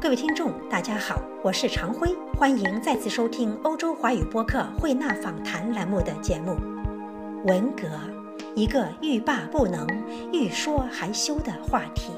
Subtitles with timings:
[0.00, 6.56] 各位听众，大家好，我是常辉，欢迎再次收听欧洲华语播客慧纳访谈栏目的节目。
[7.44, 7.88] 文革，
[8.54, 9.84] 一个欲罢不能、
[10.32, 12.12] 欲说还休的话题。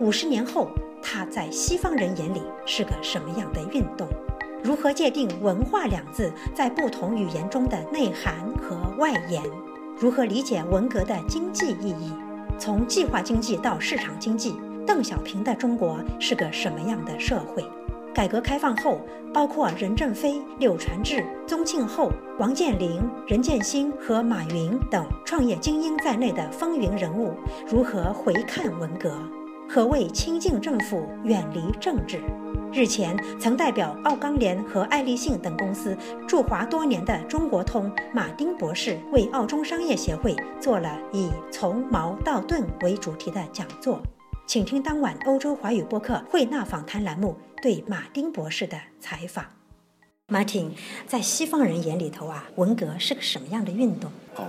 [0.00, 0.70] 五十年后，
[1.02, 4.08] 它在西方人眼里是个什么样的运动？
[4.64, 9.42] 如何界定“文化”两字在不同语言中的内涵和外延？
[9.98, 12.10] 如何理解文革的经济意义？
[12.58, 14.56] 从计划经济到市场经济。
[14.88, 17.62] 邓小平的中国是个什么样的社会？
[18.14, 18.98] 改革开放后，
[19.34, 27.34] 包括任正非、柳传志、宗庆后、王健林、任建新和马云等创业精英在内的风云人物，
[27.66, 29.12] 如何回看文革？
[29.68, 32.18] 何谓亲近政府、远离政治？
[32.72, 35.94] 日前，曾代表奥钢联和爱立信等公司
[36.26, 44.00] 驻华多年的中国通马丁博士，为澳中商业协会做了以“从矛到盾”为主题的讲座。
[44.48, 49.44] 请听当晚欧洲华语播客慧纳访谈栏目对马丁博士的采访。
[50.28, 50.70] Martin，
[51.06, 54.10] 在西方人眼里头啊，文革是个什么样的运动？
[54.36, 54.48] 哦，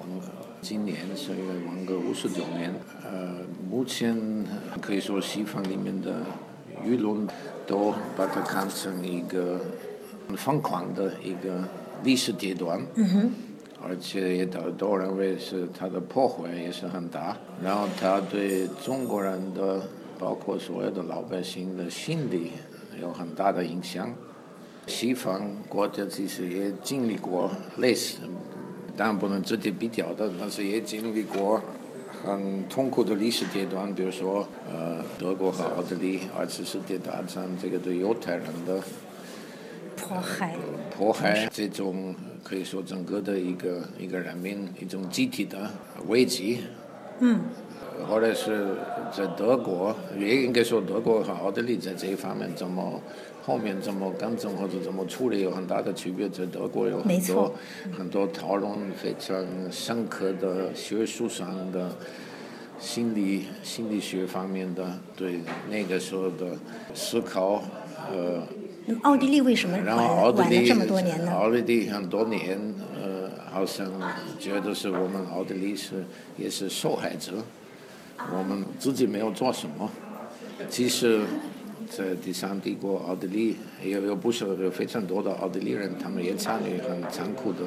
[0.00, 0.28] 文革
[0.62, 1.32] 今年是
[1.68, 2.74] 文革五十周年。
[3.04, 4.18] 呃，目前
[4.80, 6.24] 可以说西方里面的
[6.82, 7.28] 舆论
[7.66, 9.60] 都把它看成一个
[10.34, 11.62] 疯狂的一个
[12.02, 12.80] 历史阶段。
[12.94, 13.32] 嗯哼。
[13.88, 19.80] 而且也都都认为是它的破坏也是很大，然后它对中国人的，
[20.18, 22.52] 包括所有的老百姓的心理
[23.00, 24.12] 有很大的影响。
[24.88, 28.18] 西方国家其实也经历过类似，
[28.96, 31.60] 当然不能直接比较的，但是也经历过
[32.24, 38.80] 很痛苦的历史阶段，比如说呃德国和奥地利二次世界大战这个对犹太人的。
[39.96, 40.54] 迫害，
[40.94, 42.14] 迫害这种
[42.46, 45.68] 可以说整个的一个一个人民一种集体的
[46.06, 46.60] 危机。
[47.18, 47.40] 嗯。
[48.06, 48.76] 或者是
[49.10, 53.00] 在德国，也应该说德国和奥地利在这一方面怎么
[53.42, 56.28] 后面怎么跟正或者怎么处理有很大的区别。
[56.28, 57.54] 在德国有很多
[57.96, 58.70] 很多讨论
[59.02, 61.90] 非常深刻的学术上的
[62.78, 66.54] 心理心理学方面的对那个时候的
[66.94, 67.62] 思考
[68.12, 68.42] 呃。
[68.86, 69.96] 那奥地利为什么晚
[70.34, 71.32] 晚了这么多年呢？
[71.32, 72.58] 奥地利很多年，
[72.94, 73.90] 呃，好像
[74.38, 76.04] 觉得是我们奥地利是
[76.36, 77.32] 也是受害者，
[78.32, 79.90] 我们自己没有做什么。
[80.70, 81.22] 其实，
[81.90, 87.58] 在第三帝国奥地利，也有不少有非常多的奥地利人，他们也参与很残酷的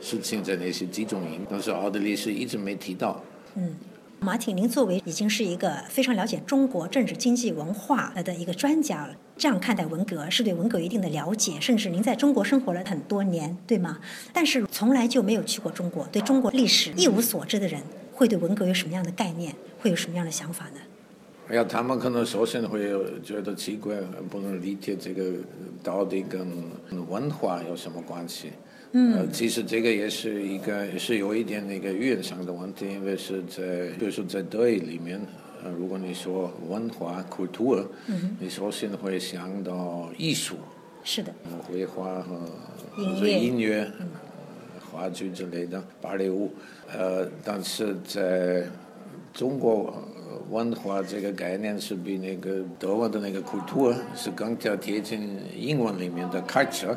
[0.00, 3.22] 事情在那些集中营，但是奥地利是一直没提到。
[3.54, 3.74] 嗯。
[4.20, 14.00] 马挺，您作为已经是一个非常了解中国政治、经济、文化的一个专家了，这样看待文革是对文革一定的了解，甚至您在中国生活了很多年，对吗？
[14.32, 17.80] 但是从来就没有去过中国，对中国历史一无所知的人，
[18.12, 19.54] 会对文革有什么样的概念？
[19.78, 20.80] 会有什么样的想法呢？
[21.48, 22.90] 哎呀，他们可能首先会
[23.22, 23.94] 觉得奇怪，
[24.28, 25.34] 不能理解这个
[25.82, 26.44] 到底跟
[27.08, 28.50] 文化有什么关系。
[28.92, 35.20] 嗯，其实这个也是一个，也是有一点那个语言上的问题，因为是在，比如说在德语里面，
[35.62, 37.84] 呃，如果你说文化 （Kultur），
[38.40, 40.56] 你首先会想到艺术，
[41.04, 41.30] 是的，
[41.66, 42.40] 绘画和
[42.96, 43.92] 音乐、音乐、
[44.90, 46.50] 话剧之类的芭蕾舞，
[46.96, 48.64] 呃，但是在
[49.34, 50.02] 中国
[50.48, 56.96] 文化这个概念是比那个德文的那个 Kultur 是更加贴近英文里面的 culture。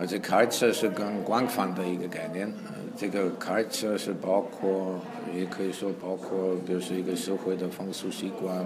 [0.00, 2.50] 而且 culture 是更广泛的一个概念，
[2.96, 4.98] 这个 culture 是包括，
[5.36, 8.64] 也可以说包括，比如说一个社会的风俗习惯，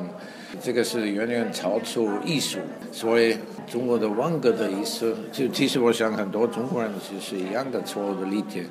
[0.62, 2.61] 这个是远远超出艺术。
[2.93, 3.37] 所以
[3.67, 8.65] 中国的文革的意思，就其实我想很多中国人其实一样的错误的理解。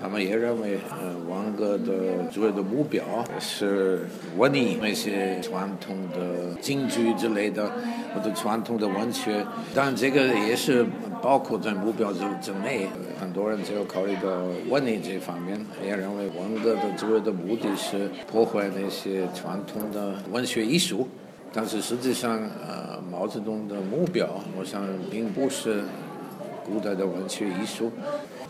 [0.00, 3.02] 他们也认为，呃，文革的主要的目标
[3.40, 7.68] 是文艺那些传统的京剧之类的，
[8.14, 9.44] 或者传统的文学。
[9.74, 10.86] 但，这个也是
[11.22, 12.88] 包括在目标之之内。
[13.20, 21.08] 很多人只有考虑到文艺这方面，也认为文革的主要的目的是破坏那些传统的文学艺术。
[21.52, 25.82] 但是实际上，呃，毛泽东的目标，我想并不是
[26.64, 27.90] 古代的文学艺术。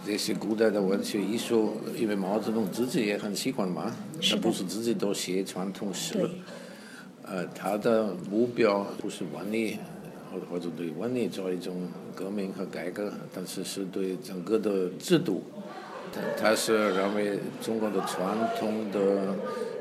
[0.04, 6.28] 这些古代的文学艺术，因为毛泽东自己也很喜欢嘛，他不是自己都写传统诗，
[7.22, 9.78] 呃，他的目标不是文艺，
[10.50, 15.42] 或者对文艺做一种革命和改革，但是是对整个的制度，
[16.36, 19.34] 他是认为中国的传统的。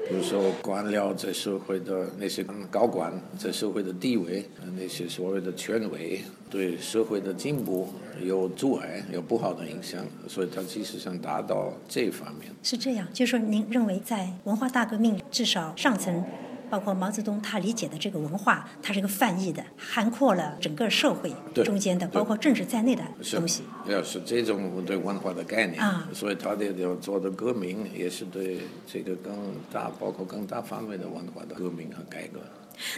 [0.10, 7.90] 比如说，官僚在社会的那些高官在社会的地位，那些所谓的权威，对社会的进步
[8.24, 12.50] 有阻碍，有不好的影响，所以他其实想达到这方面。
[12.64, 16.24] 是这样，就是说，您认为在文化大革命至少上层
[16.70, 21.34] 包括毛泽东他理解的这个文化，它是一个泛义的，涵括了整个社会
[21.64, 23.64] 中间的，包括政治在内的东西。
[23.88, 29.34] 要是这种对文化的概念，啊，所以他的要做的革命也是对这个更
[29.72, 32.40] 大，包括更大范围的文化的革命和改革。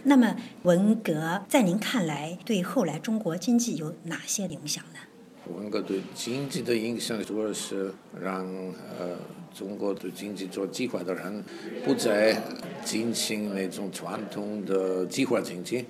[0.04, 5.00] 那么，文革在您看来对后来中国经济有哪些影响呢？
[5.56, 8.46] 文革对经济的影响主要是让
[9.00, 9.18] 呃
[9.54, 11.44] 中国对经济做计划的人
[11.84, 12.42] 不再
[12.86, 15.86] 进行那种传统的计划经济，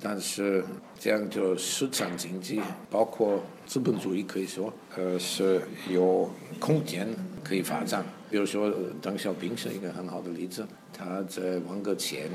[0.00, 0.64] 但是
[0.98, 2.60] 这样就市场经济，
[2.90, 6.28] 包括资本主义可以说呃是有
[6.58, 7.08] 空间
[7.44, 8.04] 可以发展。
[8.30, 12.28] 比如说邓小平是一个很好的例子，他在文革前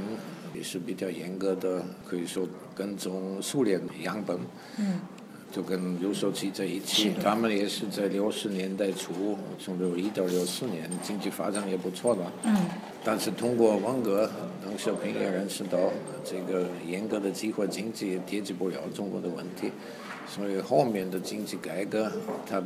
[0.56, 4.40] 也是比较严格的，可以说跟踪苏联样本。
[4.80, 5.00] 嗯。
[5.54, 12.22] 就跟刘少奇在一起，他们也是在六十年代初，从六一到六四年，经济发展也不错的。
[12.46, 12.58] 嗯。
[13.06, 14.28] 但是通过文革，
[14.66, 15.78] 邓小平也认识到
[16.26, 19.72] 这个严格的计划经济也解决不了中国的问题，
[20.28, 22.12] 所以后面的经济改革，
[22.50, 22.60] 他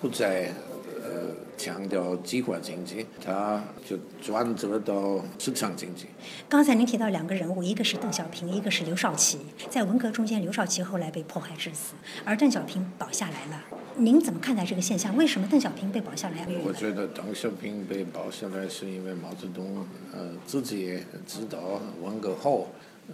[0.00, 0.52] 不再。
[1.54, 6.06] 呃，强调计划经济，他就转折到市场经济。
[6.48, 9.38] 刚才您提到两个人物，一个是邓小平，一个是刘少奇。
[9.70, 13.62] 在文革中间，刘少奇后来被迫害致死，而邓小平保下来了。
[13.96, 15.16] 您怎么看待这个现象？
[15.16, 16.46] 为什么邓小平被保下来？
[16.64, 22.68] 我觉得邓小平被保下来是因为毛泽东呃自己知道文革后。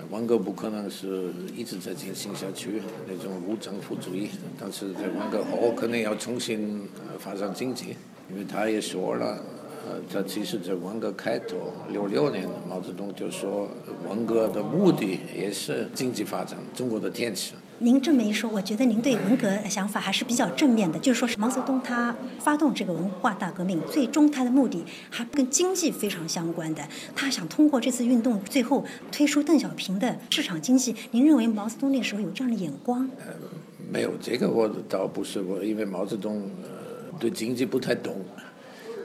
[0.09, 6.89] 文革不可能是一直在进行下去那种无政府主义，但是在文革后肯定要重新
[7.19, 7.97] 发展经济，
[8.33, 9.39] 因为他也说了，
[9.89, 11.57] 呃，他其实在文革开头
[11.91, 13.69] 六六年，毛泽东就说
[14.09, 17.53] 文革的目的也是经济发展，中国的天使。
[17.83, 20.99] 您这么一说，我觉得您对文革的想法还是比较正面的。
[20.99, 26.83] 就是说是，毛泽东他发动这个文化大革命，最终他的目的还跟经济非常相关的。
[27.17, 30.95] 他想通过这次运动，最后推出邓小平的市场经济。
[31.11, 33.09] 您认为毛泽东那时候有这样的眼光？
[33.19, 33.33] 呃，
[33.91, 36.69] 没有这个，我倒不是我，因为毛泽东呃
[37.21, 38.17] 对经济不太懂，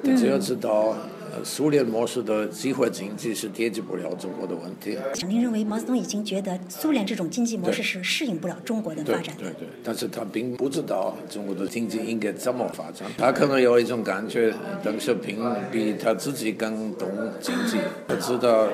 [0.04, 0.96] 他只要知道。
[1.44, 4.98] 苏联模式的计划经济是解决不了中国的问题。
[5.28, 9.36] 您认为毛泽东已经觉得苏联这种经济模式是适应不了中国的发展？
[9.38, 13.06] 对对，但是他并不知道中国的经济应该怎么发展。
[13.18, 17.10] 他可能有一种感觉，邓小平比他自己更懂
[17.42, 18.70] 经济，他知道，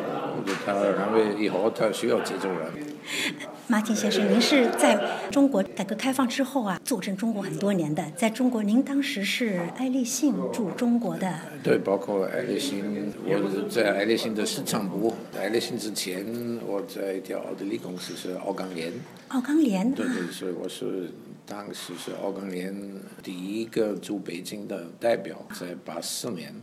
[0.65, 2.71] 他认为以后他需要这种人。
[3.67, 4.99] 马挺先生，您是在
[5.31, 8.05] 中国改革开放之后啊，坐镇中国很多年的。
[8.17, 11.39] 在中国，您当时是爱立信驻中国的。
[11.63, 15.13] 对，包括爱立信，我在爱立信的市场部。
[15.37, 16.25] 爱立信之前，
[16.67, 18.91] 我在一条奥地利公司是奥钢联。
[19.29, 19.89] 奥钢联。
[19.93, 21.09] 对对，所以我是
[21.45, 22.75] 当时是奥钢联
[23.23, 26.53] 第一个驻北京的代表，在八四年。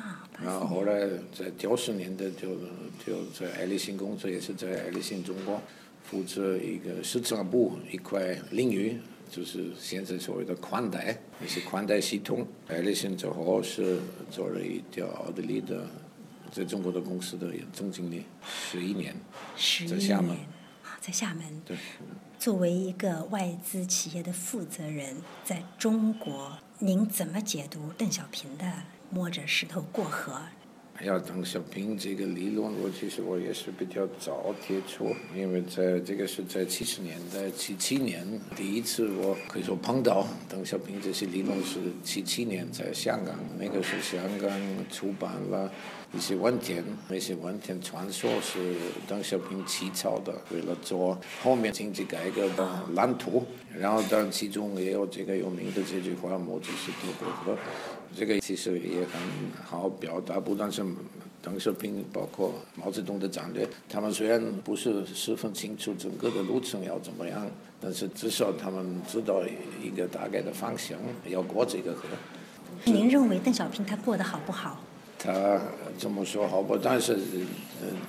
[0.00, 0.28] 啊。
[0.42, 2.56] 然后后来在九十年代就
[3.04, 5.60] 就在爱立信工作，也是在爱立信中国。
[6.04, 8.96] 负责一个市场部一块领域，
[9.28, 12.46] 就是现在所谓的宽带，也是宽带系统。
[12.68, 13.98] 爱立信之后是
[14.30, 15.84] 做了一条奥地利的，
[16.52, 19.16] 在中国的公司的总经理，十一年，
[19.88, 20.36] 在厦门。
[21.00, 21.42] 在厦门。
[21.64, 21.76] 对。
[22.38, 28.64] 作为一个外资企业的负责人，在中国，您怎么解读邓小平的
[29.10, 30.32] “摸着石头过河”？
[31.02, 44.50] 要邓小平这个理论，我其实我也是比较早接触，因为在这个是在七十年代七七年第一次我可以说碰到邓小平这些理论是七七年在香港，那个是香港
[44.90, 45.70] 出版了
[46.14, 48.74] 一些文件，那些文件传说是
[49.06, 53.44] 邓小平起草的，为了做后面经济改革的蓝图，
[53.78, 57.12] 然后当然其中也有这个有名的这句话“摸着石头
[57.44, 57.58] 过”。
[58.14, 59.20] 这个其实也很
[59.64, 60.84] 好表达，不但是
[61.42, 67.46] 邓小平，包括毛泽东的战略，他们虽然不是十分清楚整个的路程要怎么样，
[67.80, 69.42] 但是至少他们知道
[69.82, 70.98] 一个大概的方向，
[71.28, 72.02] 要过这个河。
[72.84, 74.80] 您认为邓小平他过得好不好？
[75.18, 75.60] 他
[75.98, 76.76] 这么说好不？
[76.76, 77.16] 但是，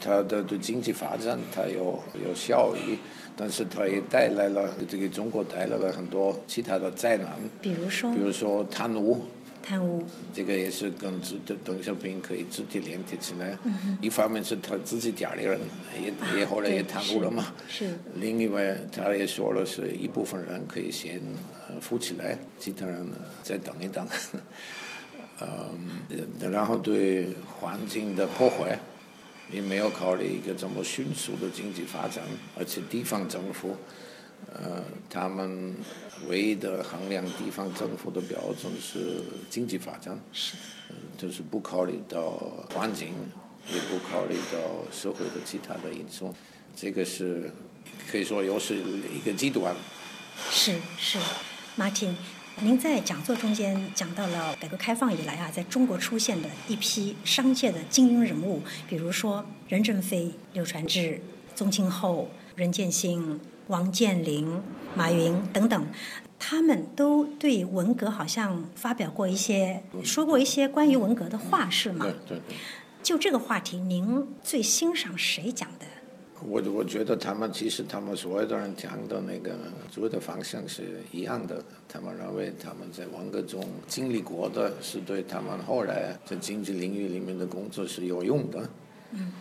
[0.01, 2.98] 他的对经济发展他有有效益，
[3.36, 7.30] 但是他也带来了这个中国带来了很多其他的灾难。
[7.62, 8.12] 比如说？
[8.13, 9.22] 比如说贪污。
[9.68, 10.02] 贪污，
[10.34, 13.58] 这个也是跟邓邓小平可以直接连接起来。
[14.00, 15.60] 一方面是他自己家里人
[16.02, 17.54] 也也后来也贪污了嘛。
[17.68, 18.00] 是。
[18.16, 21.22] 另外，他也说了，是一部分人可以先
[21.82, 23.06] 富起来，其他人
[23.44, 24.08] 再等一等。
[25.42, 27.28] 嗯，然后对
[27.60, 28.80] 环境的破坏，
[29.52, 32.24] 也没有考虑一个这么迅速的经济发展，
[32.58, 33.76] 而且地方政府。
[34.53, 35.75] 呃，他们
[36.27, 40.56] 唯一的衡量地方政府的标准是经济发展，是，
[41.17, 42.32] 就是不考虑到
[42.74, 43.10] 环境，
[43.74, 46.34] 也不考虑到社会的其他的因素，
[46.75, 47.51] 这个是
[48.10, 48.75] 可以说又是
[49.13, 49.75] 一个极端。
[50.50, 51.20] 是是
[51.77, 52.13] ，Martin，
[52.62, 61.22] 您在讲座中间讲到了改革开放以来啊，在中国出现的一批商界的精英人物，比如说任正非、柳传志、
[61.53, 64.60] 宗庆后、任建新、王健林、
[64.96, 65.88] 马云等等。
[66.40, 72.06] 他们都对文革好像发表过一些，说过一些关于文革的话，是吗？
[72.06, 72.58] 对对对。
[73.02, 75.86] 就这个话题，您最欣赏谁讲的？
[76.46, 79.58] 我我觉得他们其实他们所有的人讲的那个
[79.92, 81.64] 主要的方向是一样的。
[81.90, 88.70] 他们认为他们在文革中经历过的是对他们后来在经济领域里面的工作是有用的。
[89.14, 89.34] 嗯。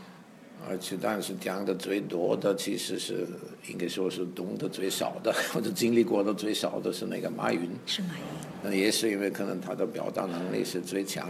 [0.69, 3.27] 而且，但是讲的最多的，其实是
[3.69, 7.71] 应该说是懂得最少的， 或者经历过的最少的是那个马云。
[7.87, 8.25] 是马云。
[8.63, 11.29] 那也是因为可能他的表达能力是最强。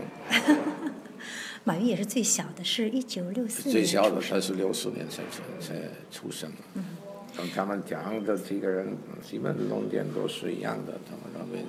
[1.65, 5.23] 马云也是最小的，是一九六四年最小的，他是六四年才
[5.61, 5.75] 才
[6.11, 6.51] 出生。
[6.75, 6.96] 嗯。
[7.55, 10.95] 他们讲的几个人，基本的论点都是一样的。
[11.05, 11.65] 他们认为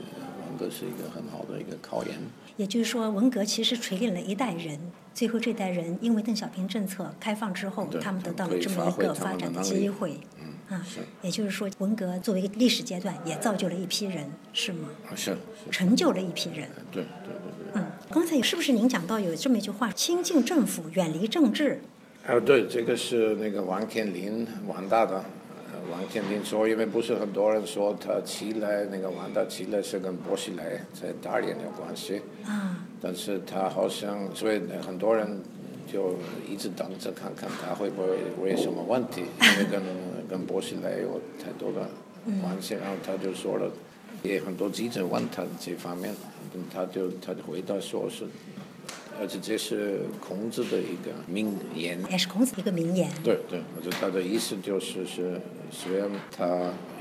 [0.47, 2.15] 文革是一个很好的一个考验。
[2.55, 4.79] 也就是说，文革其实锤炼了一代人。
[5.13, 10.19] 最后，这代人因为邓小平政策开放之后，他们得到了这么一个发展的机会。
[10.39, 10.85] 嗯啊，
[11.21, 14.89] 也就是说，文革作为一个历史阶段，也造就了一批人，是吗？
[15.15, 15.35] 是。
[15.71, 16.67] 成就了一批人。
[16.91, 17.81] 对对对对。
[17.81, 21.79] 嗯，刚才是不是您讲到有这么一句话：“亲近政府，远离政治。”
[22.27, 25.23] 啊，对，这个是那个王天林王大的。
[25.91, 32.21] 王天林说，因为不是很多人说他起来那个王大起来是跟薄熙来在大连有关系。
[32.45, 32.85] 啊。
[33.01, 35.41] 但是他好像，所以很多人
[35.91, 36.15] 就
[36.49, 38.09] 一直等着看看他会不会
[38.41, 39.81] 会有什么问题，因为跟
[40.29, 41.87] 跟薄熙来有太多的
[42.41, 42.73] 关系。
[42.73, 43.71] 然后他就说了，
[44.23, 46.13] 也很多记者问他这方面，
[46.73, 48.25] 他就他就回答说是。
[49.19, 53.09] 而且这是孔子的一个名言，也是孔子一个名言。
[53.23, 56.45] 对对，我觉得他的意思就是是，虽然他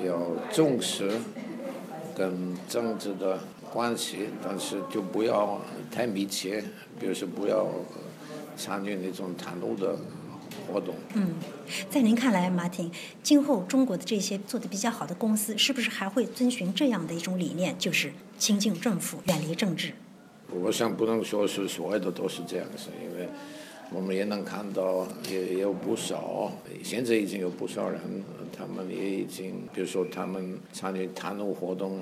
[0.05, 1.11] 要重视
[2.17, 3.39] 跟政治的
[3.73, 6.65] 关系，但是就不要太密切，
[6.99, 7.67] 比如说不要
[8.57, 9.97] 参与那种袒露的
[10.67, 10.95] 活动。
[11.15, 11.35] 嗯，
[11.91, 12.91] 在您看来，马婷，
[13.23, 19.93] 今后中国的这些做的比较好的公司，是不是还会遵循这样的一种理念，就是亲近政府，远离政治？
[20.51, 23.29] 我想不能说是所有的都是这样子，因为
[23.91, 26.51] 我们也能看到，也有不少，
[26.83, 28.01] 现在已经有不少人，
[28.57, 32.01] 他们也已经，比如说他们参与贪污活动，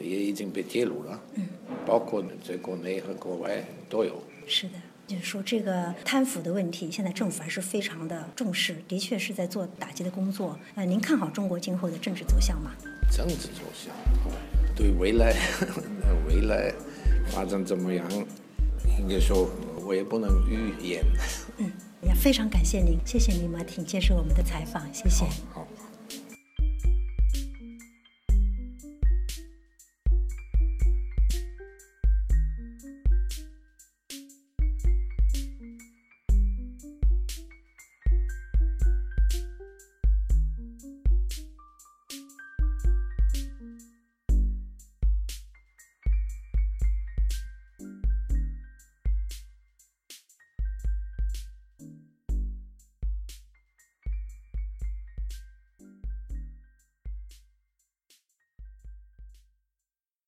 [0.00, 1.20] 也已经被揭露了。
[1.34, 1.46] 嗯。
[1.86, 4.22] 包括在国内和国外都有。
[4.46, 4.74] 是的，
[5.06, 10.58] 就是说这个贪腐的问题，现在政府还是非常的重视，的确是在做打击的工作。
[10.76, 12.70] 呃，您看好中国今后的政治走向吗？
[13.10, 13.92] 政治走向，
[14.76, 15.34] 对未来，
[16.28, 16.72] 未来。
[17.30, 18.06] 发展怎么样？
[18.98, 19.48] 应该说，
[19.84, 21.04] 我也不能预言。
[21.58, 21.70] 嗯，
[22.02, 25.24] 也非常感谢您，谢谢您，马挺接受我们的采访，谢谢。
[25.52, 25.66] 好。